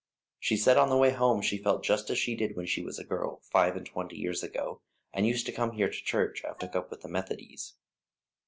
She 0.39 0.57
said 0.57 0.77
on 0.77 0.89
the 0.89 0.97
way 0.97 1.11
home 1.11 1.43
she 1.43 1.59
felt 1.61 1.83
just 1.83 2.09
as 2.09 2.17
she 2.17 2.35
did 2.35 2.55
when 2.55 2.65
she 2.65 2.81
was 2.81 2.97
a 2.97 3.03
girl, 3.03 3.39
five 3.51 3.75
and 3.75 3.85
twenty 3.85 4.17
years 4.17 4.41
ago, 4.41 4.81
and 5.13 5.27
used 5.27 5.45
to 5.45 5.51
come 5.51 5.69
over 5.69 5.77
here 5.77 5.89
to 5.89 5.93
church, 5.93 6.39
afore 6.39 6.55
she 6.55 6.65
took 6.65 6.75
up 6.75 6.89
with 6.89 7.01
the 7.01 7.07
Methodies." 7.07 7.75